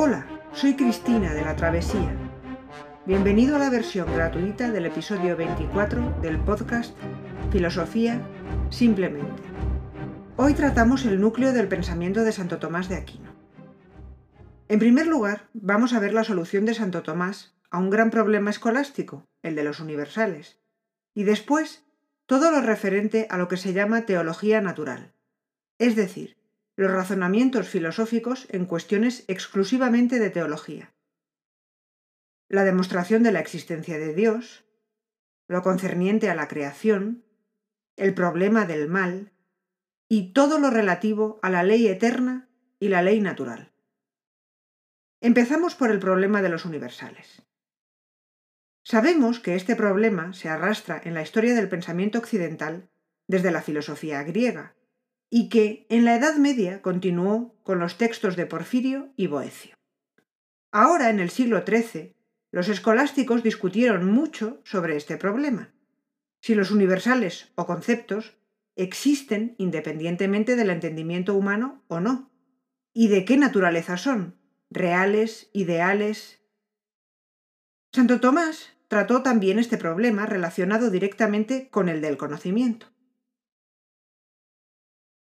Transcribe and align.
Hola, 0.00 0.24
soy 0.52 0.76
Cristina 0.76 1.34
de 1.34 1.42
la 1.42 1.56
Travesía. 1.56 2.16
Bienvenido 3.04 3.56
a 3.56 3.58
la 3.58 3.68
versión 3.68 4.06
gratuita 4.14 4.70
del 4.70 4.86
episodio 4.86 5.36
24 5.36 6.20
del 6.22 6.38
podcast 6.38 6.96
Filosofía 7.50 8.22
Simplemente. 8.70 9.42
Hoy 10.36 10.54
tratamos 10.54 11.04
el 11.04 11.20
núcleo 11.20 11.52
del 11.52 11.66
pensamiento 11.66 12.22
de 12.22 12.30
Santo 12.30 12.60
Tomás 12.60 12.88
de 12.88 12.94
Aquino. 12.94 13.34
En 14.68 14.78
primer 14.78 15.08
lugar, 15.08 15.48
vamos 15.52 15.92
a 15.92 15.98
ver 15.98 16.14
la 16.14 16.22
solución 16.22 16.64
de 16.64 16.74
Santo 16.74 17.02
Tomás 17.02 17.56
a 17.68 17.78
un 17.78 17.90
gran 17.90 18.10
problema 18.10 18.50
escolástico, 18.50 19.26
el 19.42 19.56
de 19.56 19.64
los 19.64 19.80
universales, 19.80 20.60
y 21.12 21.24
después 21.24 21.84
todo 22.26 22.52
lo 22.52 22.60
referente 22.60 23.26
a 23.30 23.36
lo 23.36 23.48
que 23.48 23.56
se 23.56 23.72
llama 23.72 24.06
teología 24.06 24.60
natural, 24.60 25.12
es 25.80 25.96
decir, 25.96 26.37
los 26.78 26.92
razonamientos 26.92 27.68
filosóficos 27.68 28.46
en 28.50 28.64
cuestiones 28.64 29.24
exclusivamente 29.26 30.20
de 30.20 30.30
teología. 30.30 30.94
La 32.48 32.62
demostración 32.62 33.24
de 33.24 33.32
la 33.32 33.40
existencia 33.40 33.98
de 33.98 34.14
Dios, 34.14 34.64
lo 35.48 35.62
concerniente 35.62 36.30
a 36.30 36.36
la 36.36 36.46
creación, 36.46 37.24
el 37.96 38.14
problema 38.14 38.64
del 38.64 38.86
mal 38.86 39.32
y 40.08 40.32
todo 40.32 40.60
lo 40.60 40.70
relativo 40.70 41.40
a 41.42 41.50
la 41.50 41.64
ley 41.64 41.88
eterna 41.88 42.48
y 42.78 42.90
la 42.90 43.02
ley 43.02 43.20
natural. 43.20 43.72
Empezamos 45.20 45.74
por 45.74 45.90
el 45.90 45.98
problema 45.98 46.42
de 46.42 46.48
los 46.48 46.64
universales. 46.64 47.42
Sabemos 48.84 49.40
que 49.40 49.56
este 49.56 49.74
problema 49.74 50.32
se 50.32 50.48
arrastra 50.48 51.00
en 51.04 51.14
la 51.14 51.22
historia 51.22 51.56
del 51.56 51.68
pensamiento 51.68 52.20
occidental 52.20 52.88
desde 53.26 53.50
la 53.50 53.62
filosofía 53.62 54.22
griega, 54.22 54.76
y 55.30 55.48
que 55.48 55.86
en 55.88 56.04
la 56.04 56.16
Edad 56.16 56.36
Media 56.36 56.80
continuó 56.82 57.54
con 57.62 57.78
los 57.78 57.98
textos 57.98 58.36
de 58.36 58.46
Porfirio 58.46 59.12
y 59.16 59.26
Boecio. 59.26 59.76
Ahora, 60.70 61.10
en 61.10 61.20
el 61.20 61.30
siglo 61.30 61.64
XIII, 61.66 62.14
los 62.50 62.68
escolásticos 62.68 63.42
discutieron 63.42 64.10
mucho 64.10 64.60
sobre 64.64 64.96
este 64.96 65.16
problema, 65.16 65.72
si 66.40 66.54
los 66.54 66.70
universales 66.70 67.52
o 67.56 67.66
conceptos 67.66 68.38
existen 68.76 69.54
independientemente 69.58 70.56
del 70.56 70.70
entendimiento 70.70 71.34
humano 71.34 71.82
o 71.88 72.00
no, 72.00 72.30
y 72.94 73.08
de 73.08 73.24
qué 73.24 73.36
naturaleza 73.36 73.96
son, 73.96 74.36
reales, 74.70 75.50
ideales. 75.52 76.40
Santo 77.92 78.20
Tomás 78.20 78.72
trató 78.88 79.22
también 79.22 79.58
este 79.58 79.76
problema 79.76 80.26
relacionado 80.26 80.90
directamente 80.90 81.68
con 81.70 81.88
el 81.88 82.00
del 82.00 82.16
conocimiento. 82.16 82.86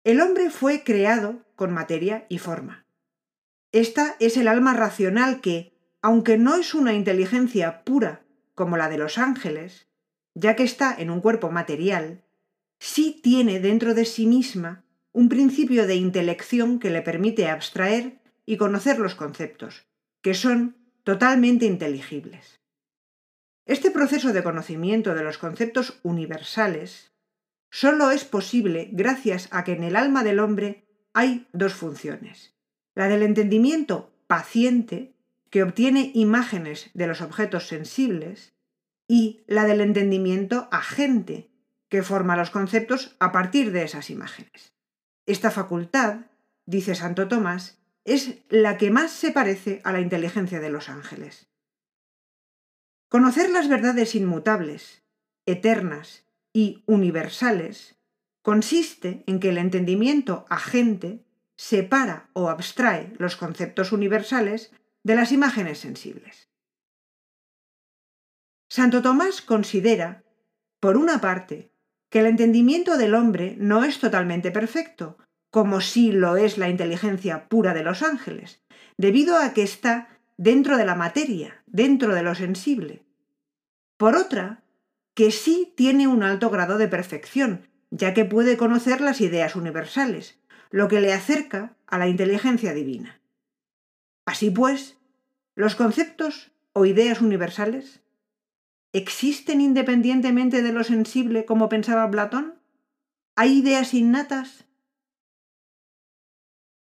El 0.04 0.20
hombre 0.20 0.50
fue 0.50 0.84
creado 0.84 1.46
con 1.56 1.72
materia 1.72 2.26
y 2.28 2.38
forma. 2.38 2.86
Esta 3.72 4.18
es 4.20 4.36
el 4.36 4.50
alma 4.50 4.74
racional 4.74 5.40
que, 5.40 5.74
aunque 6.02 6.38
no 6.38 6.56
es 6.56 6.74
una 6.74 6.94
inteligencia 6.94 7.86
pura 7.86 8.26
como 8.54 8.76
la 8.76 8.90
de 8.90 8.98
los 8.98 9.18
ángeles, 9.18 9.88
ya 10.34 10.58
que 10.58 10.64
está 10.64 10.94
en 10.94 11.10
un 11.10 11.22
cuerpo 11.22 11.52
material, 11.52 12.26
sí 12.80 13.22
tiene 13.24 13.62
dentro 13.62 13.94
de 13.94 14.04
sí 14.04 14.28
misma 14.28 14.84
un 15.14 15.30
principio 15.30 15.88
de 15.88 15.96
intelección 15.96 16.80
que 16.80 16.90
le 16.90 17.02
permite 17.02 17.48
abstraer 17.48 18.20
y 18.46 18.58
conocer 18.58 19.00
los 19.00 19.16
conceptos, 19.16 19.86
que 20.22 20.34
son 20.34 20.76
totalmente 21.06 21.66
inteligibles. 21.66 22.60
Este 23.66 23.90
proceso 23.90 24.34
de 24.34 24.44
conocimiento 24.44 25.16
de 25.16 25.24
los 25.24 25.38
conceptos 25.38 26.02
universales 26.04 27.13
solo 27.74 28.12
es 28.12 28.24
posible 28.24 28.90
gracias 28.92 29.48
a 29.50 29.64
que 29.64 29.72
en 29.72 29.84
el 29.84 29.96
alma 29.96 30.24
del 30.24 30.40
hombre 30.40 30.86
hay 31.12 31.48
dos 31.54 31.74
funciones. 31.74 32.54
La 32.94 33.08
del 33.08 33.24
entendimiento 33.24 34.14
paciente, 34.28 35.16
que 35.50 35.64
obtiene 35.64 36.12
imágenes 36.14 36.92
de 36.94 37.08
los 37.08 37.22
objetos 37.22 37.68
sensibles, 37.68 38.54
y 39.08 39.44
la 39.48 39.66
del 39.66 39.82
entendimiento 39.82 40.68
agente, 40.72 41.50
que 41.90 42.04
forma 42.04 42.38
los 42.38 42.52
conceptos 42.52 43.16
a 43.20 43.32
partir 43.32 43.72
de 43.72 43.82
esas 43.82 44.12
imágenes. 44.12 44.76
Esta 45.26 45.50
facultad, 45.50 46.28
dice 46.68 46.94
Santo 46.94 47.28
Tomás, 47.28 47.80
es 48.06 48.38
la 48.50 48.78
que 48.78 48.92
más 48.92 49.10
se 49.10 49.32
parece 49.32 49.82
a 49.84 49.92
la 49.92 50.00
inteligencia 50.00 50.60
de 50.60 50.70
los 50.70 50.90
ángeles. 50.90 51.50
Conocer 53.10 53.50
las 53.50 53.68
verdades 53.68 54.14
inmutables, 54.14 55.02
eternas 55.48 56.24
y 56.54 56.84
universales 56.86 57.96
consiste 58.44 59.24
en 59.26 59.40
que 59.40 59.50
el 59.50 59.58
entendimiento 59.58 60.46
agente 60.50 61.26
separa 61.56 62.30
o 62.34 62.50
abstrae 62.50 63.14
los 63.18 63.36
conceptos 63.36 63.92
universales 63.92 64.72
de 65.04 65.16
las 65.16 65.32
imágenes 65.32 65.80
sensibles. 65.80 66.50
Santo 68.70 69.02
Tomás 69.02 69.42
considera, 69.42 70.24
por 70.80 70.98
una 70.98 71.22
parte, 71.22 71.72
que 72.10 72.20
el 72.20 72.26
entendimiento 72.26 72.98
del 72.98 73.16
hombre 73.16 73.56
no 73.58 73.84
es 73.84 74.00
totalmente 74.00 74.52
perfecto, 74.52 75.18
como 75.52 75.82
sí 75.82 76.12
lo 76.12 76.36
es 76.36 76.58
la 76.58 76.70
inteligencia 76.70 77.48
pura 77.48 77.74
de 77.74 77.84
los 77.84 78.02
ángeles, 78.02 78.64
debido 78.98 79.38
a 79.38 79.54
que 79.54 79.64
está 79.64 80.20
dentro 80.38 80.78
de 80.78 80.86
la 80.86 80.96
materia, 80.96 81.64
dentro 81.68 82.16
de 82.16 82.24
lo 82.24 82.34
sensible. 82.34 83.06
Por 83.98 84.16
otra, 84.16 84.63
que 85.14 85.32
sí 85.32 85.74
tiene 85.76 86.08
un 86.08 86.24
alto 86.24 86.50
grado 86.50 86.78
de 86.78 86.88
perfección, 86.88 87.68
ya 87.92 88.14
que 88.14 88.26
puede 88.26 88.58
conocer 88.58 89.02
las 89.02 89.22
ideas 89.22 89.56
universales, 89.56 90.40
lo 90.72 90.88
que 90.88 91.02
le 91.02 91.14
acerca 91.14 91.76
a 91.86 91.98
la 91.98 92.08
inteligencia 92.08 92.74
divina. 92.74 93.22
Así 94.26 94.50
pues, 94.50 94.98
los 95.56 95.76
conceptos 95.76 96.52
o 96.74 96.86
ideas 96.86 97.22
universales 97.22 98.02
existen 98.94 99.62
independientemente 99.62 100.62
de 100.62 100.72
lo 100.72 100.84
sensible 100.84 101.46
como 101.46 101.70
pensaba 101.70 102.10
Platón? 102.10 102.60
¿Hay 103.36 103.60
ideas 103.60 103.94
innatas? 103.94 104.66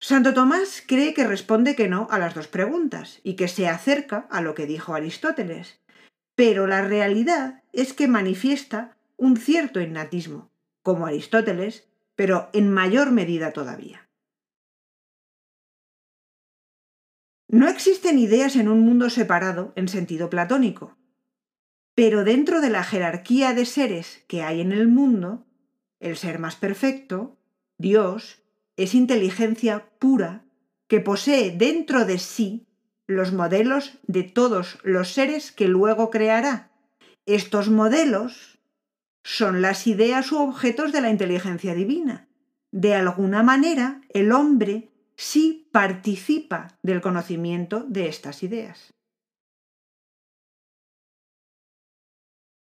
Santo 0.01 0.35
Tomás 0.35 0.83
cree 0.87 1.15
que 1.15 1.27
responde 1.27 1.75
que 1.75 1.89
no 1.89 2.06
a 2.11 2.19
las 2.19 2.35
dos 2.35 2.47
preguntas 2.47 3.21
y 3.23 3.37
que 3.37 3.49
se 3.49 3.69
acerca 3.69 4.27
a 4.31 4.43
lo 4.43 4.55
que 4.55 4.67
dijo 4.67 4.95
Aristóteles, 4.95 5.81
pero 6.34 6.67
la 6.67 6.83
realidad 6.83 7.62
es 7.72 7.93
que 7.93 8.09
manifiesta 8.09 8.97
un 9.17 9.37
cierto 9.37 9.81
innatismo, 9.81 10.50
como 10.83 11.06
Aristóteles, 11.06 11.89
pero 12.17 12.50
en 12.53 12.72
mayor 12.72 13.12
medida 13.12 13.53
todavía. 13.53 14.09
No 17.49 17.69
existen 17.69 18.19
ideas 18.19 18.56
en 18.56 18.69
un 18.69 18.81
mundo 18.81 19.11
separado 19.11 19.73
en 19.77 19.89
sentido 19.89 20.28
platónico, 20.28 20.97
pero 21.94 22.25
dentro 22.25 22.61
de 22.61 22.71
la 22.71 22.83
jerarquía 22.83 23.55
de 23.55 23.67
seres 23.67 24.25
que 24.27 24.43
hay 24.43 24.61
en 24.61 24.73
el 24.73 24.89
mundo, 24.89 25.47
el 26.00 26.17
ser 26.17 26.41
más 26.41 26.56
perfecto, 26.56 27.39
Dios, 27.78 28.43
es 28.77 28.94
inteligencia 28.94 29.89
pura 30.00 30.44
que 30.89 31.00
posee 31.00 31.53
dentro 31.56 32.05
de 32.05 32.19
sí 32.19 32.67
los 33.07 33.33
modelos 33.33 33.99
de 34.07 34.23
todos 34.23 34.79
los 34.83 35.13
seres 35.13 35.53
que 35.53 35.69
luego 35.69 36.11
creará. 36.11 36.71
Estos 37.27 37.69
modelos 37.69 38.59
son 39.23 39.63
las 39.63 39.87
ideas 39.87 40.31
u 40.33 40.39
objetos 40.39 40.93
de 40.93 41.01
la 41.01 41.11
inteligencia 41.11 41.75
divina. 41.75 42.29
De 42.71 42.95
alguna 42.95 43.43
manera, 43.43 44.03
el 44.11 44.33
hombre 44.33 44.91
sí 45.17 45.69
participa 45.73 46.79
del 46.83 47.01
conocimiento 47.01 47.85
de 47.89 48.09
estas 48.09 48.43
ideas. 48.43 48.93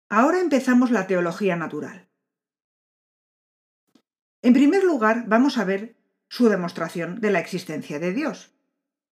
Ahora 0.08 0.40
empezamos 0.40 0.90
la 0.90 1.06
teología 1.06 1.54
natural. 1.54 2.08
En 4.42 4.54
primer 4.54 4.82
lugar, 4.82 5.24
vamos 5.28 5.58
a 5.58 5.64
ver 5.64 5.96
su 6.28 6.48
demostración 6.48 7.20
de 7.20 7.30
la 7.30 7.40
existencia 7.40 7.98
de 7.98 8.12
Dios, 8.12 8.52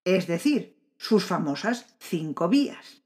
es 0.04 0.26
decir, 0.26 0.77
sus 0.98 1.24
famosas 1.24 1.86
cinco 1.98 2.48
vías. 2.48 3.02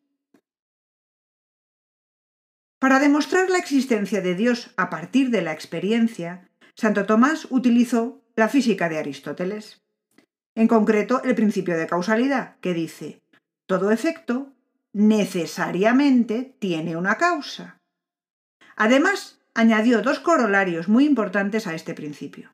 Para 2.81 2.99
demostrar 2.99 3.49
la 3.49 3.59
existencia 3.59 4.21
de 4.21 4.35
Dios 4.35 4.73
a 4.77 4.91
partir 4.91 5.31
de 5.31 5.43
la 5.43 5.53
experiencia, 5.53 6.50
Santo 6.75 7.06
Tomás 7.06 7.47
utilizó 7.50 8.25
la 8.35 8.49
física 8.49 8.89
de 8.89 8.99
Aristóteles, 8.99 9.83
en 10.55 10.67
concreto 10.67 11.23
el 11.23 11.35
principio 11.35 11.77
de 11.77 11.87
causalidad, 11.87 12.56
que 12.61 12.75
dice, 12.75 13.23
todo 13.67 13.91
efecto 13.93 14.53
necesariamente 14.93 16.56
tiene 16.59 16.97
una 16.97 17.17
causa. 17.17 17.81
Además, 18.75 19.39
añadió 19.55 20.03
dos 20.03 20.19
corolarios 20.19 20.89
muy 20.89 21.05
importantes 21.05 21.67
a 21.67 21.75
este 21.75 21.94
principio. 21.94 22.53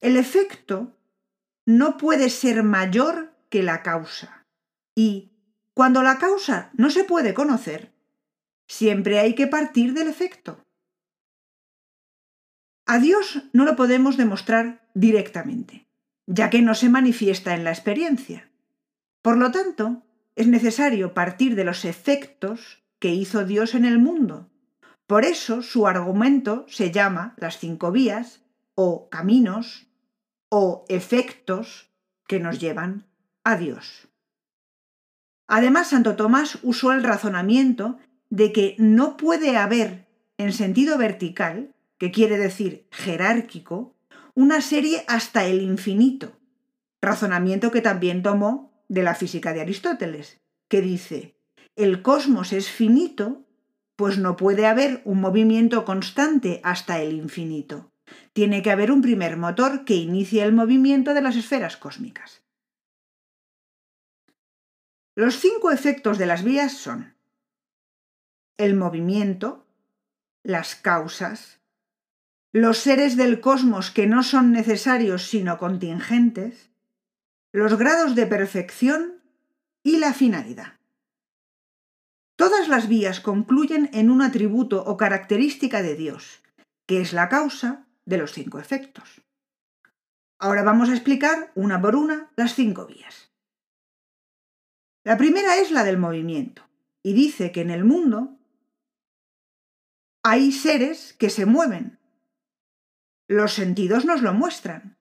El 0.00 0.16
efecto 0.16 0.96
no 1.64 1.96
puede 1.96 2.30
ser 2.30 2.62
mayor 2.62 3.32
que 3.50 3.62
la 3.62 3.82
causa. 3.82 4.37
Y 4.98 5.30
cuando 5.74 6.02
la 6.02 6.18
causa 6.18 6.72
no 6.74 6.90
se 6.90 7.04
puede 7.04 7.32
conocer, 7.32 7.92
siempre 8.66 9.20
hay 9.20 9.36
que 9.36 9.46
partir 9.46 9.94
del 9.94 10.08
efecto. 10.08 10.66
A 12.84 12.98
Dios 12.98 13.44
no 13.52 13.64
lo 13.64 13.76
podemos 13.76 14.16
demostrar 14.16 14.90
directamente, 14.94 15.86
ya 16.26 16.50
que 16.50 16.62
no 16.62 16.74
se 16.74 16.88
manifiesta 16.88 17.54
en 17.54 17.62
la 17.62 17.70
experiencia. 17.70 18.50
Por 19.22 19.36
lo 19.36 19.52
tanto, 19.52 20.02
es 20.34 20.48
necesario 20.48 21.14
partir 21.14 21.54
de 21.54 21.62
los 21.62 21.84
efectos 21.84 22.82
que 22.98 23.14
hizo 23.14 23.44
Dios 23.44 23.76
en 23.76 23.84
el 23.84 24.00
mundo. 24.00 24.50
Por 25.06 25.24
eso 25.24 25.62
su 25.62 25.86
argumento 25.86 26.66
se 26.68 26.90
llama 26.90 27.36
las 27.36 27.58
cinco 27.58 27.92
vías 27.92 28.42
o 28.74 29.08
caminos 29.10 29.86
o 30.48 30.84
efectos 30.88 31.88
que 32.26 32.40
nos 32.40 32.58
llevan 32.58 33.06
a 33.44 33.54
Dios. 33.54 34.07
Además, 35.48 35.88
Santo 35.88 36.14
Tomás 36.14 36.58
usó 36.62 36.92
el 36.92 37.02
razonamiento 37.02 37.98
de 38.30 38.52
que 38.52 38.76
no 38.78 39.16
puede 39.16 39.56
haber 39.56 40.06
en 40.36 40.52
sentido 40.52 40.98
vertical, 40.98 41.74
que 41.98 42.12
quiere 42.12 42.38
decir 42.38 42.86
jerárquico, 42.90 43.96
una 44.34 44.60
serie 44.60 45.04
hasta 45.08 45.46
el 45.46 45.62
infinito, 45.62 46.38
razonamiento 47.02 47.70
que 47.72 47.80
también 47.80 48.22
tomó 48.22 48.70
de 48.88 49.02
la 49.02 49.14
física 49.14 49.52
de 49.52 49.62
Aristóteles, 49.62 50.38
que 50.68 50.80
dice, 50.80 51.34
el 51.74 52.02
cosmos 52.02 52.52
es 52.52 52.70
finito, 52.70 53.44
pues 53.96 54.18
no 54.18 54.36
puede 54.36 54.66
haber 54.66 55.00
un 55.04 55.20
movimiento 55.20 55.84
constante 55.84 56.60
hasta 56.62 57.00
el 57.00 57.14
infinito. 57.14 57.90
Tiene 58.32 58.62
que 58.62 58.70
haber 58.70 58.92
un 58.92 59.02
primer 59.02 59.36
motor 59.36 59.84
que 59.84 59.96
inicie 59.96 60.44
el 60.44 60.52
movimiento 60.52 61.14
de 61.14 61.22
las 61.22 61.36
esferas 61.36 61.76
cósmicas. 61.76 62.42
Los 65.18 65.40
cinco 65.40 65.72
efectos 65.72 66.16
de 66.16 66.26
las 66.26 66.44
vías 66.44 66.74
son 66.74 67.16
el 68.56 68.76
movimiento, 68.76 69.66
las 70.44 70.76
causas, 70.76 71.58
los 72.52 72.78
seres 72.78 73.16
del 73.16 73.40
cosmos 73.40 73.90
que 73.90 74.06
no 74.06 74.22
son 74.22 74.52
necesarios 74.52 75.26
sino 75.26 75.58
contingentes, 75.58 76.70
los 77.52 77.76
grados 77.76 78.14
de 78.14 78.28
perfección 78.28 79.20
y 79.82 79.96
la 79.96 80.14
finalidad. 80.14 80.74
Todas 82.36 82.68
las 82.68 82.86
vías 82.86 83.18
concluyen 83.18 83.90
en 83.92 84.10
un 84.10 84.22
atributo 84.22 84.84
o 84.84 84.96
característica 84.96 85.82
de 85.82 85.96
Dios, 85.96 86.44
que 86.86 87.00
es 87.00 87.12
la 87.12 87.28
causa 87.28 87.88
de 88.04 88.18
los 88.18 88.32
cinco 88.32 88.60
efectos. 88.60 89.20
Ahora 90.38 90.62
vamos 90.62 90.90
a 90.90 90.92
explicar 90.92 91.50
una 91.56 91.82
por 91.82 91.96
una 91.96 92.30
las 92.36 92.54
cinco 92.54 92.86
vías. 92.86 93.27
La 95.08 95.16
primera 95.16 95.56
es 95.56 95.70
la 95.70 95.84
del 95.84 95.96
movimiento, 95.96 96.68
y 97.02 97.14
dice 97.14 97.50
que 97.50 97.62
en 97.62 97.70
el 97.70 97.82
mundo 97.82 98.36
hay 100.22 100.52
seres 100.52 101.14
que 101.18 101.30
se 101.30 101.46
mueven. 101.46 101.98
Los 103.26 103.54
sentidos 103.54 104.04
nos 104.04 104.20
lo 104.20 104.34
muestran. 104.34 104.98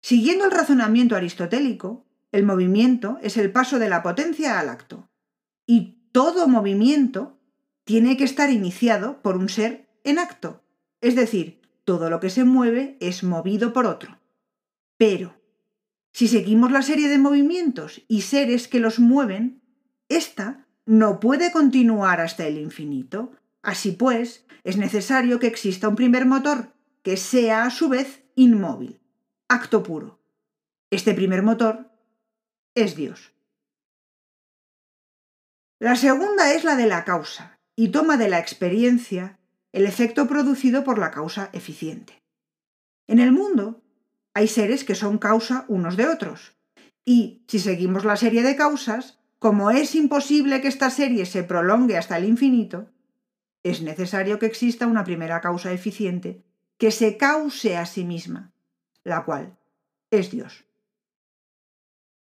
Siguiendo 0.00 0.44
el 0.44 0.50
razonamiento 0.50 1.14
aristotélico, 1.14 2.04
el 2.32 2.42
movimiento 2.42 3.20
es 3.22 3.36
el 3.36 3.52
paso 3.52 3.78
de 3.78 3.88
la 3.88 4.02
potencia 4.02 4.58
al 4.58 4.68
acto, 4.68 5.08
y 5.66 6.02
todo 6.10 6.48
movimiento 6.48 7.38
tiene 7.84 8.16
que 8.16 8.24
estar 8.24 8.50
iniciado 8.50 9.22
por 9.22 9.36
un 9.36 9.48
ser 9.48 9.88
en 10.02 10.18
acto, 10.18 10.64
es 11.00 11.14
decir, 11.14 11.62
todo 11.84 12.10
lo 12.10 12.18
que 12.18 12.28
se 12.28 12.42
mueve 12.42 12.96
es 12.98 13.22
movido 13.22 13.72
por 13.72 13.86
otro. 13.86 14.18
Pero, 14.96 15.40
si 16.12 16.28
seguimos 16.28 16.70
la 16.70 16.82
serie 16.82 17.08
de 17.08 17.18
movimientos 17.18 18.02
y 18.06 18.22
seres 18.22 18.68
que 18.68 18.80
los 18.80 18.98
mueven, 18.98 19.62
ésta 20.08 20.66
no 20.84 21.20
puede 21.20 21.52
continuar 21.52 22.20
hasta 22.20 22.46
el 22.46 22.58
infinito. 22.58 23.32
Así 23.62 23.92
pues, 23.92 24.44
es 24.64 24.76
necesario 24.76 25.38
que 25.38 25.46
exista 25.46 25.88
un 25.88 25.96
primer 25.96 26.26
motor 26.26 26.74
que 27.02 27.16
sea 27.16 27.64
a 27.64 27.70
su 27.70 27.88
vez 27.88 28.22
inmóvil, 28.34 29.00
acto 29.48 29.82
puro. 29.82 30.20
Este 30.90 31.14
primer 31.14 31.42
motor 31.42 31.90
es 32.74 32.94
Dios. 32.94 33.32
La 35.78 35.96
segunda 35.96 36.52
es 36.52 36.62
la 36.64 36.76
de 36.76 36.86
la 36.86 37.04
causa 37.04 37.58
y 37.74 37.88
toma 37.88 38.16
de 38.16 38.28
la 38.28 38.38
experiencia 38.38 39.38
el 39.72 39.86
efecto 39.86 40.28
producido 40.28 40.84
por 40.84 40.98
la 40.98 41.10
causa 41.10 41.48
eficiente. 41.52 42.22
En 43.08 43.18
el 43.18 43.32
mundo 43.32 43.81
hay 44.34 44.48
seres 44.48 44.84
que 44.84 44.94
son 44.94 45.18
causa 45.18 45.64
unos 45.68 45.96
de 45.96 46.06
otros. 46.06 46.56
Y 47.04 47.44
si 47.48 47.58
seguimos 47.58 48.04
la 48.04 48.16
serie 48.16 48.42
de 48.42 48.56
causas, 48.56 49.18
como 49.38 49.70
es 49.70 49.94
imposible 49.94 50.60
que 50.60 50.68
esta 50.68 50.90
serie 50.90 51.26
se 51.26 51.42
prolongue 51.42 51.98
hasta 51.98 52.16
el 52.16 52.24
infinito, 52.24 52.88
es 53.62 53.82
necesario 53.82 54.38
que 54.38 54.46
exista 54.46 54.86
una 54.86 55.04
primera 55.04 55.40
causa 55.40 55.72
eficiente 55.72 56.44
que 56.78 56.90
se 56.90 57.16
cause 57.16 57.76
a 57.76 57.86
sí 57.86 58.04
misma, 58.04 58.52
la 59.04 59.24
cual 59.24 59.56
es 60.10 60.30
Dios. 60.30 60.64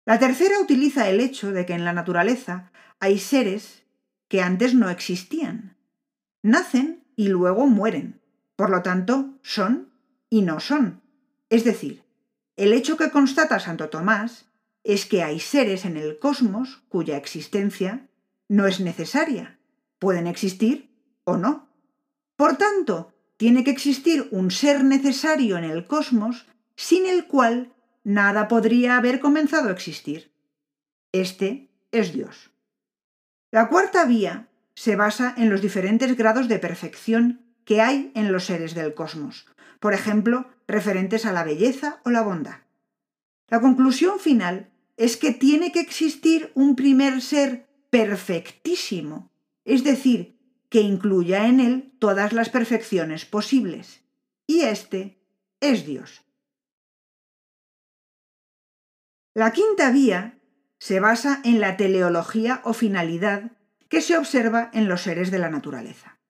La 0.05 0.19
tercera 0.19 0.59
utiliza 0.59 1.09
el 1.09 1.21
hecho 1.21 1.53
de 1.53 1.65
que 1.65 1.75
en 1.75 1.85
la 1.85 1.93
naturaleza 1.93 2.73
hay 2.99 3.19
seres 3.19 3.85
que 4.29 4.43
antes 4.43 4.75
no 4.75 4.91
existían. 4.91 5.77
Nacen 6.43 7.05
y 7.15 7.29
luego 7.29 7.67
mueren. 7.67 8.21
Por 8.57 8.71
lo 8.71 8.83
tanto, 8.83 9.39
son 9.43 9.93
y 10.29 10.43
no 10.43 10.61
son. 10.61 11.02
Es 11.53 11.65
decir, 11.65 12.03
el 12.57 12.73
hecho 12.73 12.97
que 12.97 13.11
constata 13.11 13.61
Santo 13.61 13.91
Tomás 13.91 14.47
es 14.85 15.05
que 15.05 15.23
hay 15.23 15.39
seres 15.39 15.85
en 15.85 15.99
el 15.99 16.19
cosmos 16.19 16.83
cuya 16.89 17.19
existencia 17.19 18.09
no 18.49 18.67
es 18.67 18.81
necesaria. 18.81 19.59
Pueden 19.99 20.27
existir 20.27 20.89
o 21.25 21.37
no. 21.37 21.69
Por 22.37 22.57
tanto, 22.57 23.13
tiene 23.37 23.65
que 23.65 23.71
existir 23.71 24.29
un 24.31 24.51
ser 24.51 24.83
necesario 24.83 25.59
en 25.59 25.65
el 25.65 25.87
cosmos 25.87 26.47
sin 26.75 27.05
el 27.05 27.27
cual 27.27 27.75
nada 28.03 28.49
podría 28.49 28.97
haber 28.97 29.21
comenzado 29.21 29.69
a 29.69 29.73
existir. 29.73 30.33
Este 31.13 31.69
es 31.91 32.15
Dios. 32.15 32.51
La 33.51 33.69
cuarta 33.69 34.07
vía 34.07 34.49
se 34.73 34.97
basa 34.97 35.35
en 35.37 35.51
los 35.51 35.61
diferentes 35.61 36.17
grados 36.17 36.49
de 36.49 36.59
perfección 36.59 37.43
que 37.67 37.83
hay 37.83 38.11
en 38.15 38.33
los 38.33 38.47
seres 38.47 38.75
del 38.75 38.95
cosmos, 38.95 39.45
por 39.83 39.95
ejemplo, 39.95 40.47
referentes 40.69 41.27
a 41.27 41.33
la 41.33 41.43
belleza 41.43 42.01
o 42.05 42.11
la 42.11 42.23
bondad. 42.23 42.59
La 43.49 43.61
conclusión 43.61 44.21
final 44.21 44.71
es 44.97 45.17
que 45.17 45.33
tiene 45.33 45.73
que 45.73 45.81
existir 45.81 46.53
un 46.55 46.77
primer 46.77 47.21
ser 47.21 47.67
perfectísimo, 47.91 49.33
es 49.65 49.83
decir, 49.83 50.39
que 50.69 50.83
incluya 50.83 51.49
en 51.49 51.59
él 51.59 51.93
todas 51.99 52.33
las 52.33 52.49
perfecciones 52.49 53.25
posibles. 53.25 54.05
Y 54.47 54.61
este 54.61 55.19
es 55.59 55.85
Dios. 55.85 56.23
La 59.35 59.51
quinta 59.51 59.91
vía 59.91 60.39
se 60.79 61.01
basa 61.01 61.41
en 61.43 61.59
la 61.59 61.77
teleología 61.77 62.63
o 62.65 62.73
finalidad 62.73 63.51
que 63.89 64.01
se 64.01 64.17
observa 64.17 64.71
en 64.75 64.89
los 64.89 65.03
seres 65.03 65.33
de 65.33 65.41
la 65.41 65.51
naturaleza. 65.51 66.21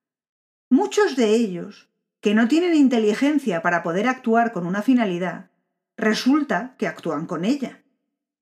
Muchos 0.71 1.17
de 1.17 1.35
ellos 1.35 1.92
que 2.23 2.35
no 2.35 2.49
tienen 2.49 2.75
inteligencia 2.75 3.61
para 3.63 3.83
poder 3.83 4.07
actuar 4.07 4.53
con 4.53 4.65
una 4.67 4.81
finalidad, 4.81 5.51
resulta 5.97 6.77
que 6.79 6.87
actúan 6.87 7.27
con 7.27 7.45
ella. 7.45 7.83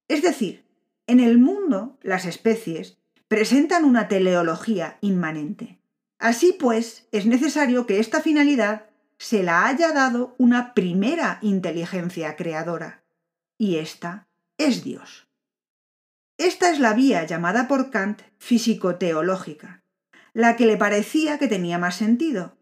Es 0.06 0.22
decir, 0.22 0.66
en 1.06 1.18
el 1.18 1.38
mundo 1.38 1.98
las 2.02 2.26
especies 2.26 2.98
presentan 3.26 3.84
una 3.84 4.06
teleología 4.06 4.98
inmanente. 5.00 5.80
Así 6.18 6.52
pues, 6.52 7.08
es 7.10 7.24
necesario 7.24 7.86
que 7.86 7.98
esta 7.98 8.20
finalidad 8.20 8.86
se 9.16 9.42
la 9.42 9.66
haya 9.66 9.92
dado 9.92 10.34
una 10.36 10.74
primera 10.74 11.38
inteligencia 11.40 12.36
creadora, 12.36 13.02
y 13.56 13.76
esta 13.76 14.28
es 14.58 14.84
Dios. 14.84 15.26
Esta 16.36 16.70
es 16.70 16.80
la 16.80 16.92
vía 16.92 17.24
llamada 17.24 17.66
por 17.66 17.90
Kant 17.90 18.20
físico-teológica, 18.38 19.82
la 20.34 20.56
que 20.56 20.66
le 20.66 20.76
parecía 20.76 21.38
que 21.38 21.48
tenía 21.48 21.78
más 21.78 21.96
sentido, 21.96 22.59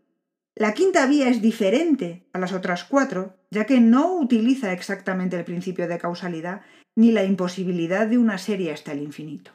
la 0.59 0.75
quinta 0.75 1.07
vía 1.07 1.29
es 1.29 1.41
diferente 1.41 2.27
a 2.33 2.38
las 2.41 2.53
otras 2.53 2.83
cuatro, 2.83 3.38
ya 3.50 3.65
que 3.65 3.79
no 3.79 4.15
utiliza 4.15 4.73
exactamente 4.73 5.37
el 5.37 5.45
principio 5.45 5.87
de 5.87 5.99
causalidad 5.99 6.62
ni 6.97 7.12
la 7.12 7.23
imposibilidad 7.23 8.09
de 8.09 8.19
una 8.19 8.38
serie 8.38 8.73
hasta 8.73 8.91
el 8.91 9.00
infinito. 9.00 9.53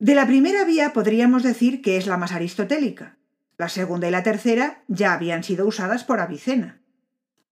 De 0.00 0.14
la 0.14 0.26
primera 0.26 0.64
vía 0.64 0.94
podríamos 0.94 1.42
decir 1.42 1.82
que 1.82 1.98
es 1.98 2.06
la 2.06 2.16
más 2.16 2.32
aristotélica. 2.32 3.18
La 3.58 3.68
segunda 3.68 4.08
y 4.08 4.10
la 4.10 4.22
tercera 4.22 4.84
ya 4.88 5.12
habían 5.12 5.44
sido 5.44 5.66
usadas 5.66 6.04
por 6.04 6.20
Avicena. 6.20 6.80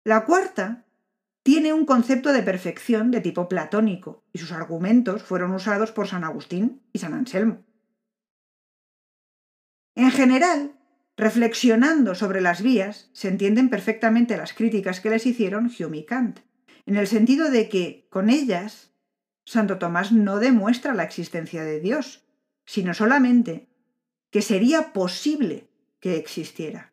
La 0.05 0.25
cuarta 0.25 0.87
tiene 1.43 1.75
un 1.75 1.85
concepto 1.85 2.33
de 2.33 2.43
perfección 2.43 3.11
de 3.11 3.21
tipo 3.21 3.47
platónico 3.47 4.25
y 4.33 4.39
sus 4.39 4.53
argumentos 4.53 5.23
fueron 5.23 5.53
usados 5.53 5.93
por 5.93 6.07
San 6.07 6.25
Agustín 6.25 6.81
y 6.95 7.01
San 7.01 7.13
Anselmo. 7.13 7.67
En 9.97 10.11
general, 10.11 10.73
reflexionando 11.17 12.15
sobre 12.15 12.43
las 12.43 12.61
vías, 12.61 13.09
se 13.15 13.29
entienden 13.29 13.71
perfectamente 13.71 14.37
las 14.37 14.53
críticas 14.53 15.01
que 15.01 15.09
les 15.09 15.25
hicieron 15.25 15.73
Hume 15.77 15.99
y 15.99 16.05
Kant, 16.05 16.41
en 16.85 16.97
el 16.97 17.07
sentido 17.07 17.51
de 17.51 17.71
que, 17.71 18.07
con 18.11 18.29
ellas, 18.29 18.93
Santo 19.47 19.79
Tomás 19.79 20.13
no 20.13 20.39
demuestra 20.39 20.93
la 20.93 21.03
existencia 21.03 21.65
de 21.65 21.81
Dios, 21.81 22.27
sino 22.67 22.93
solamente 22.93 23.69
que 24.31 24.43
sería 24.43 24.93
posible 24.93 25.71
que 25.99 26.17
existiera. 26.17 26.93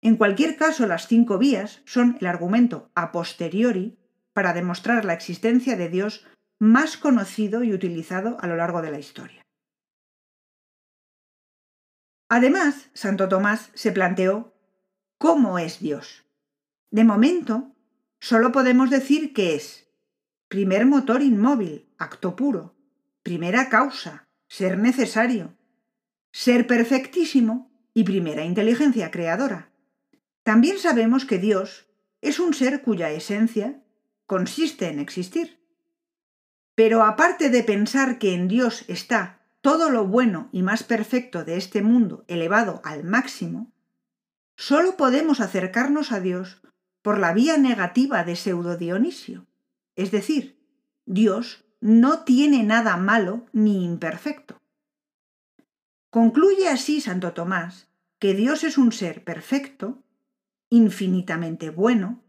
En 0.00 0.16
cualquier 0.16 0.54
caso, 0.56 0.86
las 0.86 1.08
cinco 1.08 1.38
vías 1.38 1.82
son 1.86 2.18
el 2.20 2.26
argumento 2.28 2.92
a 2.94 3.10
posteriori 3.10 3.98
para 4.32 4.52
demostrar 4.52 5.04
la 5.04 5.14
existencia 5.14 5.76
de 5.76 5.88
Dios 5.88 6.24
más 6.60 6.96
conocido 6.96 7.64
y 7.64 7.72
utilizado 7.72 8.36
a 8.40 8.46
lo 8.46 8.56
largo 8.56 8.80
de 8.80 8.92
la 8.92 9.00
historia. 9.00 9.43
Además, 12.36 12.90
Santo 12.94 13.28
Tomás 13.28 13.70
se 13.74 13.92
planteó 13.92 14.52
cómo 15.18 15.60
es 15.60 15.78
Dios. 15.78 16.24
De 16.90 17.04
momento, 17.04 17.76
solo 18.18 18.50
podemos 18.50 18.90
decir 18.90 19.32
que 19.32 19.54
es 19.54 19.86
primer 20.48 20.84
motor 20.84 21.22
inmóvil, 21.22 21.88
acto 21.96 22.34
puro, 22.34 22.74
primera 23.22 23.68
causa, 23.68 24.26
ser 24.48 24.78
necesario, 24.78 25.54
ser 26.32 26.66
perfectísimo 26.66 27.70
y 27.94 28.02
primera 28.02 28.44
inteligencia 28.44 29.12
creadora. 29.12 29.70
También 30.42 30.80
sabemos 30.80 31.26
que 31.26 31.38
Dios 31.38 31.86
es 32.20 32.40
un 32.40 32.52
ser 32.52 32.82
cuya 32.82 33.12
esencia 33.12 33.80
consiste 34.26 34.88
en 34.88 34.98
existir. 34.98 35.60
Pero 36.74 37.04
aparte 37.04 37.48
de 37.48 37.62
pensar 37.62 38.18
que 38.18 38.34
en 38.34 38.48
Dios 38.48 38.84
está 38.88 39.43
todo 39.64 39.88
lo 39.88 40.06
bueno 40.06 40.50
y 40.52 40.60
más 40.60 40.82
perfecto 40.82 41.42
de 41.42 41.56
este 41.56 41.80
mundo 41.80 42.26
elevado 42.28 42.82
al 42.84 43.02
máximo, 43.02 43.72
solo 44.56 44.98
podemos 44.98 45.40
acercarnos 45.40 46.12
a 46.12 46.20
Dios 46.20 46.60
por 47.00 47.18
la 47.18 47.32
vía 47.32 47.56
negativa 47.56 48.24
de 48.24 48.36
Pseudo 48.36 48.76
Dionisio. 48.76 49.46
Es 49.96 50.10
decir, 50.10 50.60
Dios 51.06 51.64
no 51.80 52.24
tiene 52.24 52.62
nada 52.62 52.98
malo 52.98 53.46
ni 53.54 53.86
imperfecto. 53.86 54.60
Concluye 56.10 56.68
así 56.68 57.00
Santo 57.00 57.32
Tomás 57.32 57.88
que 58.18 58.34
Dios 58.34 58.64
es 58.64 58.76
un 58.76 58.92
ser 58.92 59.24
perfecto, 59.24 60.02
infinitamente 60.68 61.70
bueno, 61.70 62.22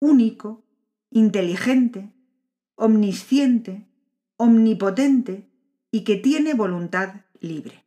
único, 0.00 0.64
inteligente, 1.10 2.10
omnisciente, 2.74 3.86
omnipotente 4.38 5.47
y 5.90 6.04
que 6.04 6.16
tiene 6.16 6.54
voluntad 6.54 7.22
libre. 7.40 7.84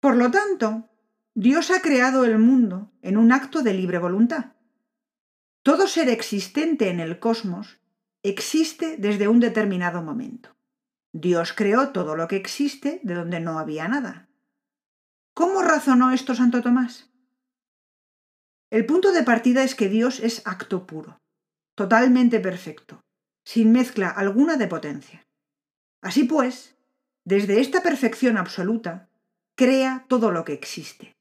Por 0.00 0.16
lo 0.16 0.30
tanto, 0.30 0.88
Dios 1.34 1.70
ha 1.70 1.80
creado 1.80 2.24
el 2.24 2.38
mundo 2.38 2.90
en 3.02 3.16
un 3.16 3.32
acto 3.32 3.62
de 3.62 3.72
libre 3.72 3.98
voluntad. 3.98 4.52
Todo 5.62 5.86
ser 5.86 6.08
existente 6.08 6.90
en 6.90 7.00
el 7.00 7.18
cosmos 7.18 7.78
existe 8.22 8.96
desde 8.96 9.28
un 9.28 9.40
determinado 9.40 10.02
momento. 10.02 10.56
Dios 11.12 11.52
creó 11.52 11.90
todo 11.90 12.16
lo 12.16 12.26
que 12.26 12.36
existe 12.36 13.00
de 13.02 13.14
donde 13.14 13.40
no 13.40 13.58
había 13.58 13.86
nada. 13.86 14.28
¿Cómo 15.34 15.62
razonó 15.62 16.10
esto 16.10 16.34
Santo 16.34 16.62
Tomás? 16.62 17.10
El 18.70 18.86
punto 18.86 19.12
de 19.12 19.22
partida 19.22 19.62
es 19.62 19.74
que 19.74 19.88
Dios 19.88 20.20
es 20.20 20.46
acto 20.46 20.86
puro, 20.86 21.20
totalmente 21.74 22.40
perfecto, 22.40 23.02
sin 23.44 23.72
mezcla 23.72 24.08
alguna 24.08 24.56
de 24.56 24.68
potencia. 24.68 25.26
Así 26.00 26.24
pues, 26.24 26.76
desde 27.24 27.60
esta 27.60 27.82
perfección 27.82 28.36
absoluta, 28.36 29.08
crea 29.54 30.06
todo 30.08 30.30
lo 30.30 30.44
que 30.44 30.52
existe. 30.52 31.16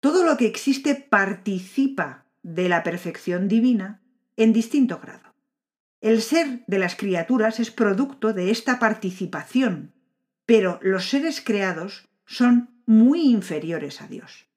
Todo 0.00 0.24
lo 0.24 0.36
que 0.36 0.46
existe 0.46 0.94
participa 0.94 2.26
de 2.42 2.68
la 2.68 2.82
perfección 2.82 3.48
divina 3.48 4.00
en 4.36 4.52
distinto 4.52 4.98
grado. 4.98 5.34
El 6.00 6.22
ser 6.22 6.64
de 6.66 6.78
las 6.78 6.96
criaturas 6.96 7.60
es 7.60 7.70
producto 7.70 8.32
de 8.32 8.50
esta 8.50 8.78
participación, 8.78 9.92
pero 10.46 10.78
los 10.82 11.10
seres 11.10 11.42
creados 11.42 12.08
son 12.24 12.82
muy 12.86 13.22
inferiores 13.22 14.00
a 14.00 14.08
Dios. 14.08 14.48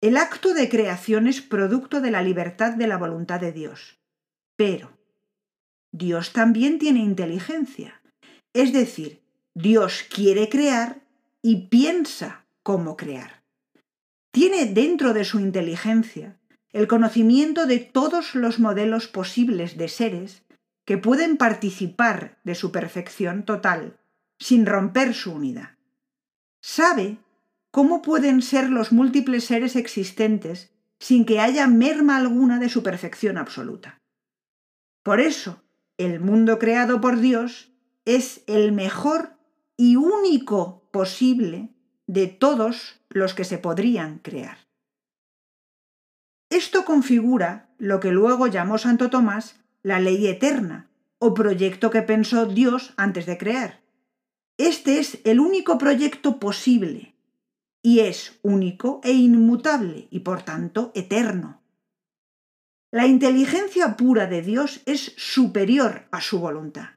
El 0.00 0.16
acto 0.16 0.54
de 0.54 0.68
creación 0.68 1.26
es 1.26 1.42
producto 1.42 2.00
de 2.00 2.10
la 2.10 2.22
libertad 2.22 2.74
de 2.74 2.86
la 2.86 2.96
voluntad 2.96 3.40
de 3.40 3.52
Dios. 3.52 3.98
Pero 4.56 4.99
Dios 5.92 6.32
también 6.32 6.78
tiene 6.78 7.00
inteligencia. 7.00 8.00
Es 8.52 8.72
decir, 8.72 9.22
Dios 9.54 10.04
quiere 10.08 10.48
crear 10.48 11.02
y 11.42 11.68
piensa 11.68 12.44
cómo 12.62 12.96
crear. 12.96 13.42
Tiene 14.30 14.66
dentro 14.66 15.12
de 15.12 15.24
su 15.24 15.40
inteligencia 15.40 16.38
el 16.72 16.86
conocimiento 16.86 17.66
de 17.66 17.78
todos 17.78 18.34
los 18.34 18.60
modelos 18.60 19.08
posibles 19.08 19.76
de 19.76 19.88
seres 19.88 20.42
que 20.84 20.98
pueden 20.98 21.36
participar 21.36 22.38
de 22.44 22.54
su 22.54 22.70
perfección 22.70 23.44
total 23.44 23.98
sin 24.38 24.66
romper 24.66 25.14
su 25.14 25.32
unidad. 25.32 25.76
Sabe 26.60 27.18
¿cómo 27.70 28.02
pueden 28.02 28.42
ser 28.42 28.70
los 28.70 28.92
múltiples 28.92 29.44
seres 29.44 29.76
existentes 29.76 30.72
sin 30.98 31.24
que 31.24 31.40
haya 31.40 31.66
merma 31.66 32.16
alguna 32.16 32.58
de 32.58 32.68
su 32.68 32.82
perfección 32.82 33.38
absoluta? 33.38 34.00
Por 35.02 35.20
eso, 35.20 35.62
el 36.00 36.18
mundo 36.18 36.58
creado 36.58 37.00
por 37.00 37.20
Dios 37.20 37.70
es 38.06 38.42
el 38.46 38.72
mejor 38.72 39.36
y 39.76 39.96
único 39.96 40.88
posible 40.90 41.74
de 42.06 42.26
todos 42.26 43.00
los 43.10 43.34
que 43.34 43.44
se 43.44 43.58
podrían 43.58 44.18
crear. 44.18 44.58
Esto 46.48 46.86
configura 46.86 47.68
lo 47.78 48.00
que 48.00 48.12
luego 48.12 48.46
llamó 48.46 48.78
Santo 48.78 49.10
Tomás 49.10 49.60
la 49.82 50.00
ley 50.00 50.26
eterna, 50.26 50.90
o 51.18 51.34
proyecto 51.34 51.90
que 51.90 52.02
pensó 52.02 52.46
Dios 52.46 52.94
antes 52.96 53.26
de 53.26 53.36
crear. 53.36 53.80
Este 54.56 54.98
es 54.98 55.20
el 55.24 55.38
único 55.38 55.76
proyecto 55.76 56.40
posible, 56.40 57.14
y 57.82 58.00
es 58.00 58.38
único 58.42 59.00
e 59.04 59.12
inmutable 59.12 60.08
y 60.10 60.20
por 60.20 60.42
tanto 60.42 60.92
eterno. 60.94 61.59
La 62.92 63.06
inteligencia 63.06 63.96
pura 63.96 64.26
de 64.26 64.42
Dios 64.42 64.82
es 64.84 65.14
superior 65.16 66.08
a 66.10 66.20
su 66.20 66.40
voluntad. 66.40 66.88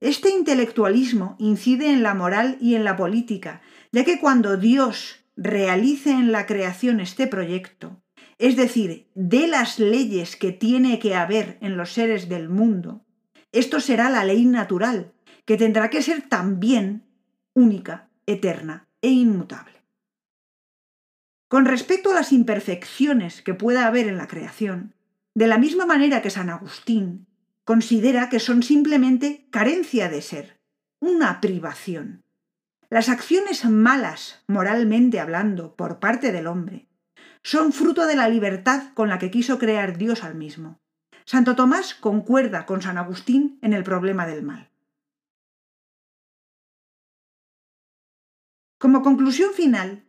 Este 0.00 0.30
intelectualismo 0.30 1.36
incide 1.38 1.90
en 1.90 2.02
la 2.02 2.14
moral 2.14 2.56
y 2.62 2.76
en 2.76 2.84
la 2.84 2.96
política, 2.96 3.60
ya 3.92 4.04
que 4.04 4.20
cuando 4.20 4.56
Dios 4.56 5.26
realice 5.36 6.12
en 6.12 6.32
la 6.32 6.46
creación 6.46 6.98
este 6.98 7.26
proyecto, 7.26 8.00
es 8.38 8.56
decir, 8.56 9.10
de 9.14 9.46
las 9.46 9.78
leyes 9.78 10.36
que 10.36 10.52
tiene 10.52 10.98
que 10.98 11.14
haber 11.14 11.58
en 11.60 11.76
los 11.76 11.92
seres 11.92 12.30
del 12.30 12.48
mundo, 12.48 13.04
esto 13.52 13.80
será 13.80 14.08
la 14.08 14.24
ley 14.24 14.46
natural, 14.46 15.12
que 15.44 15.58
tendrá 15.58 15.90
que 15.90 16.00
ser 16.00 16.22
también 16.22 17.04
única, 17.52 18.08
eterna 18.26 18.88
e 19.02 19.10
inmutable. 19.10 19.84
Con 21.48 21.66
respecto 21.66 22.10
a 22.10 22.14
las 22.14 22.32
imperfecciones 22.32 23.42
que 23.42 23.52
pueda 23.52 23.86
haber 23.86 24.08
en 24.08 24.16
la 24.16 24.26
creación, 24.26 24.94
de 25.34 25.48
la 25.48 25.58
misma 25.58 25.84
manera 25.84 26.22
que 26.22 26.30
San 26.30 26.48
Agustín 26.48 27.26
considera 27.64 28.28
que 28.28 28.38
son 28.38 28.62
simplemente 28.62 29.48
carencia 29.50 30.08
de 30.08 30.22
ser, 30.22 30.60
una 31.00 31.40
privación. 31.40 32.22
Las 32.88 33.08
acciones 33.08 33.64
malas, 33.64 34.44
moralmente 34.46 35.18
hablando, 35.18 35.74
por 35.74 35.98
parte 35.98 36.30
del 36.30 36.46
hombre, 36.46 36.86
son 37.42 37.72
fruto 37.72 38.06
de 38.06 38.14
la 38.14 38.28
libertad 38.28 38.92
con 38.94 39.08
la 39.08 39.18
que 39.18 39.30
quiso 39.30 39.58
crear 39.58 39.98
Dios 39.98 40.22
al 40.22 40.34
mismo. 40.34 40.80
Santo 41.24 41.56
Tomás 41.56 41.94
concuerda 41.94 42.64
con 42.66 42.82
San 42.82 42.98
Agustín 42.98 43.58
en 43.62 43.72
el 43.72 43.82
problema 43.82 44.26
del 44.26 44.42
mal. 44.42 44.70
Como 48.78 49.02
conclusión 49.02 49.52
final, 49.54 50.04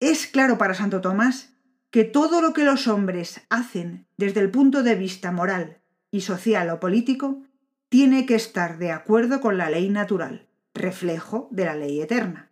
es 0.00 0.26
claro 0.26 0.58
para 0.58 0.74
Santo 0.74 1.00
Tomás 1.00 1.54
que 1.90 2.04
todo 2.04 2.40
lo 2.40 2.52
que 2.52 2.64
los 2.64 2.86
hombres 2.86 3.40
hacen 3.48 4.06
desde 4.16 4.40
el 4.40 4.50
punto 4.50 4.82
de 4.82 4.94
vista 4.94 5.32
moral 5.32 5.78
y 6.10 6.22
social 6.22 6.70
o 6.70 6.80
político 6.80 7.42
tiene 7.88 8.26
que 8.26 8.36
estar 8.36 8.78
de 8.78 8.92
acuerdo 8.92 9.40
con 9.40 9.58
la 9.58 9.68
ley 9.68 9.90
natural, 9.90 10.48
reflejo 10.74 11.48
de 11.50 11.64
la 11.64 11.74
ley 11.74 12.00
eterna. 12.00 12.50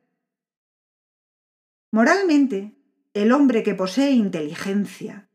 Moralmente, 1.92 2.74
el 3.14 3.32
hombre 3.32 3.62
que 3.62 3.74
posee 3.74 4.10
inteligencia 4.10 5.28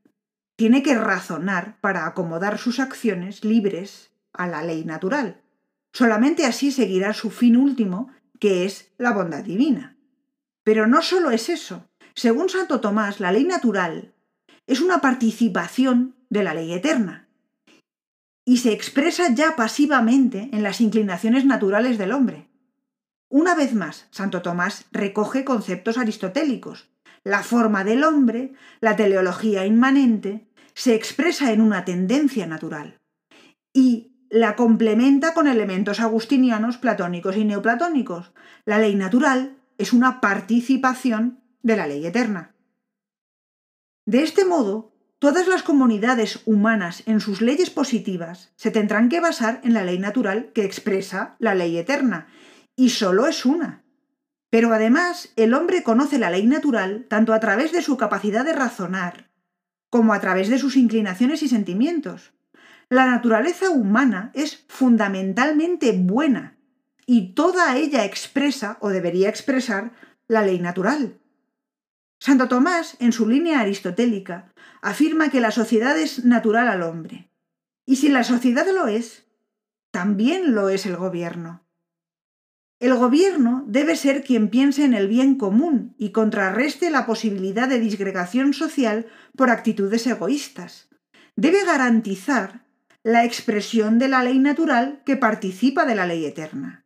tiene 0.55 0.83
que 0.83 0.95
razonar 0.95 1.79
para 1.81 2.05
acomodar 2.05 2.57
sus 2.57 2.79
acciones 2.79 3.43
libres 3.43 4.11
a 4.33 4.47
la 4.47 4.63
ley 4.63 4.83
natural. 4.83 5.41
Solamente 5.93 6.45
así 6.45 6.71
seguirá 6.71 7.13
su 7.13 7.31
fin 7.31 7.57
último, 7.57 8.11
que 8.39 8.65
es 8.65 8.91
la 8.97 9.11
bondad 9.11 9.43
divina. 9.43 9.97
Pero 10.63 10.87
no 10.87 11.01
solo 11.01 11.31
es 11.31 11.49
eso, 11.49 11.89
según 12.15 12.49
Santo 12.49 12.79
Tomás, 12.79 13.19
la 13.19 13.31
ley 13.31 13.43
natural 13.43 14.13
es 14.67 14.81
una 14.81 14.99
participación 15.01 16.15
de 16.29 16.43
la 16.43 16.53
ley 16.53 16.73
eterna 16.73 17.27
y 18.45 18.57
se 18.57 18.73
expresa 18.73 19.33
ya 19.33 19.55
pasivamente 19.55 20.49
en 20.51 20.63
las 20.63 20.81
inclinaciones 20.81 21.45
naturales 21.45 21.97
del 21.97 22.11
hombre. 22.11 22.49
Una 23.29 23.55
vez 23.55 23.73
más, 23.73 24.07
Santo 24.11 24.41
Tomás 24.41 24.85
recoge 24.91 25.43
conceptos 25.43 25.97
aristotélicos. 25.97 26.89
La 27.23 27.41
forma 27.41 27.83
del 27.83 28.03
hombre, 28.03 28.53
la 28.79 28.95
teleología 28.95 29.65
inmanente, 29.65 30.47
se 30.73 30.93
expresa 30.93 31.51
en 31.51 31.61
una 31.61 31.85
tendencia 31.85 32.45
natural 32.45 32.99
y 33.71 34.11
la 34.29 34.55
complementa 34.55 35.33
con 35.33 35.47
elementos 35.47 35.99
agustinianos, 35.99 36.77
platónicos 36.77 37.37
y 37.37 37.45
neoplatónicos. 37.45 38.33
La 38.65 38.77
ley 38.77 38.95
natural 38.95 39.57
es 39.77 39.93
una 39.93 40.21
participación 40.21 41.42
de 41.63 41.75
la 41.75 41.87
ley 41.87 42.05
eterna. 42.05 42.55
De 44.05 44.21
este 44.21 44.45
modo, 44.45 44.93
Todas 45.23 45.47
las 45.47 45.63
comunidades 45.63 46.41
humanas 46.43 47.03
en 47.05 47.21
sus 47.21 47.39
leyes 47.39 47.69
positivas 47.69 48.51
se 48.57 48.71
tendrán 48.71 49.07
que 49.07 49.21
basar 49.21 49.61
en 49.63 49.73
la 49.73 49.85
ley 49.85 49.97
natural 49.97 50.51
que 50.53 50.65
expresa 50.65 51.37
la 51.39 51.55
ley 51.55 51.77
eterna, 51.77 52.27
y 52.75 52.89
solo 52.89 53.25
es 53.25 53.45
una. 53.45 53.85
Pero 54.49 54.73
además 54.73 55.31
el 55.37 55.53
hombre 55.53 55.81
conoce 55.81 56.19
la 56.19 56.29
ley 56.29 56.45
natural 56.45 57.05
tanto 57.07 57.31
a 57.31 57.39
través 57.39 57.71
de 57.71 57.81
su 57.81 57.95
capacidad 57.95 58.43
de 58.43 58.51
razonar, 58.51 59.29
como 59.89 60.11
a 60.11 60.19
través 60.19 60.49
de 60.49 60.59
sus 60.59 60.75
inclinaciones 60.75 61.41
y 61.41 61.47
sentimientos. 61.47 62.33
La 62.89 63.05
naturaleza 63.05 63.69
humana 63.69 64.29
es 64.33 64.65
fundamentalmente 64.67 65.93
buena, 65.93 66.57
y 67.05 67.33
toda 67.33 67.77
ella 67.77 68.03
expresa, 68.03 68.77
o 68.81 68.89
debería 68.89 69.29
expresar, 69.29 69.93
la 70.27 70.41
ley 70.41 70.59
natural. 70.59 71.21
Santo 72.25 72.47
Tomás, 72.47 72.95
en 73.01 73.11
su 73.11 73.27
línea 73.27 73.59
aristotélica, 73.59 74.53
afirma 74.81 75.29
que 75.29 75.41
la 75.41 75.51
sociedad 75.51 75.99
es 75.99 76.23
natural 76.23 76.69
al 76.69 76.81
hombre. 76.81 77.29
Y 77.85 77.97
si 77.97 78.07
la 78.07 78.23
sociedad 78.23 78.65
lo 78.73 78.87
es, 78.87 79.25
también 79.91 80.55
lo 80.55 80.69
es 80.69 80.85
el 80.85 80.95
gobierno. 80.95 81.65
El 82.79 82.95
gobierno 82.95 83.65
debe 83.67 83.97
ser 83.97 84.23
quien 84.23 84.47
piense 84.47 84.85
en 84.85 84.93
el 84.93 85.09
bien 85.09 85.35
común 85.35 85.95
y 85.97 86.13
contrarreste 86.13 86.89
la 86.91 87.05
posibilidad 87.05 87.67
de 87.67 87.81
disgregación 87.81 88.53
social 88.53 89.05
por 89.35 89.49
actitudes 89.49 90.07
egoístas. 90.07 90.87
Debe 91.35 91.65
garantizar 91.65 92.65
la 93.03 93.25
expresión 93.25 93.99
de 93.99 94.07
la 94.07 94.23
ley 94.23 94.39
natural 94.39 95.01
que 95.05 95.17
participa 95.17 95.85
de 95.85 95.95
la 95.95 96.07
ley 96.07 96.23
eterna. 96.23 96.85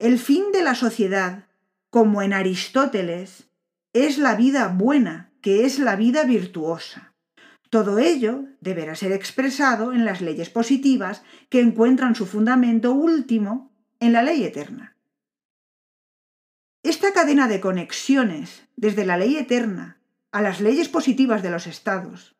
El 0.00 0.18
fin 0.18 0.50
de 0.52 0.62
la 0.62 0.74
sociedad, 0.74 1.46
como 1.90 2.22
en 2.22 2.32
Aristóteles, 2.32 3.53
es 3.94 4.18
la 4.18 4.34
vida 4.34 4.68
buena, 4.68 5.32
que 5.40 5.64
es 5.64 5.78
la 5.78 5.94
vida 5.94 6.24
virtuosa. 6.24 7.14
Todo 7.70 7.98
ello 7.98 8.44
deberá 8.60 8.96
ser 8.96 9.12
expresado 9.12 9.92
en 9.92 10.04
las 10.04 10.20
leyes 10.20 10.50
positivas 10.50 11.22
que 11.48 11.60
encuentran 11.60 12.14
su 12.14 12.26
fundamento 12.26 12.92
último 12.92 13.72
en 14.00 14.12
la 14.12 14.22
ley 14.22 14.44
eterna. 14.44 14.96
Esta 16.82 17.12
cadena 17.12 17.48
de 17.48 17.60
conexiones 17.60 18.66
desde 18.76 19.06
la 19.06 19.16
ley 19.16 19.36
eterna 19.36 20.00
a 20.32 20.42
las 20.42 20.60
leyes 20.60 20.88
positivas 20.88 21.42
de 21.42 21.50
los 21.50 21.66
estados 21.66 22.36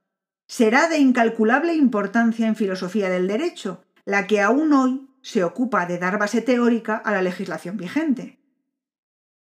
será 0.46 0.88
de 0.88 0.98
incalculable 0.98 1.74
importancia 1.74 2.48
en 2.48 2.56
filosofía 2.56 3.08
del 3.08 3.28
derecho, 3.28 3.84
la 4.04 4.26
que 4.26 4.40
aún 4.40 4.72
hoy 4.72 5.08
se 5.22 5.44
ocupa 5.44 5.86
de 5.86 5.98
dar 5.98 6.18
base 6.18 6.42
teórica 6.42 6.96
a 6.96 7.12
la 7.12 7.22
legislación 7.22 7.76
vigente. 7.76 8.43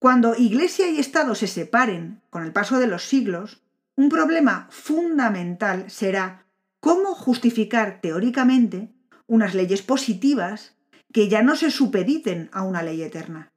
Cuando 0.01 0.35
Iglesia 0.35 0.89
y 0.89 0.99
Estado 0.99 1.35
se 1.35 1.47
separen 1.47 2.23
con 2.31 2.43
el 2.43 2.55
paso 2.55 2.79
de 2.79 2.87
los 2.87 3.05
siglos, 3.05 3.63
un 3.97 4.09
problema 4.09 4.67
fundamental 4.71 5.91
será 5.91 6.47
cómo 6.81 7.15
justificar 7.15 8.01
teóricamente 8.01 8.95
unas 9.27 9.55
leyes 9.55 9.83
positivas 9.83 10.75
que 11.13 11.29
ya 11.29 11.43
no 11.43 11.55
se 11.55 11.71
supediten 11.71 12.49
a 12.53 12.63
una 12.63 12.83
ley 12.83 13.03
eterna. 13.03 13.53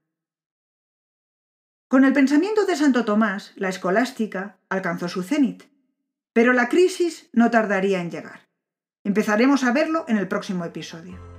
Con 1.87 2.03
el 2.03 2.11
pensamiento 2.11 2.65
de 2.65 2.75
Santo 2.75 3.05
Tomás, 3.05 3.53
la 3.55 3.69
escolástica 3.69 4.57
alcanzó 4.67 5.07
su 5.07 5.23
cenit, 5.23 5.63
pero 6.33 6.51
la 6.51 6.67
crisis 6.67 7.29
no 7.31 7.51
tardaría 7.51 8.01
en 8.01 8.11
llegar. 8.11 8.49
Empezaremos 9.05 9.63
a 9.63 9.71
verlo 9.71 10.03
en 10.09 10.17
el 10.17 10.27
próximo 10.27 10.65
episodio. 10.65 11.32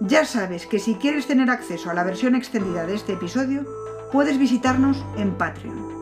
Ya 0.00 0.26
sabes 0.26 0.66
que 0.66 0.78
si 0.78 0.96
quieres 0.96 1.26
tener 1.26 1.48
acceso 1.48 1.90
a 1.90 1.94
la 1.94 2.04
versión 2.04 2.34
extendida 2.34 2.86
de 2.86 2.94
este 2.94 3.14
episodio, 3.14 3.64
puedes 4.12 4.38
visitarnos 4.38 5.02
en 5.16 5.36
Patreon. 5.38 5.96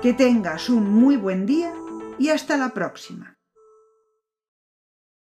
Que 0.00 0.12
tengas 0.12 0.68
un 0.68 0.92
muy 0.92 1.16
buen 1.16 1.46
día 1.46 1.72
y 2.18 2.28
hasta 2.28 2.56
la 2.56 2.70
próxima. 2.70 3.33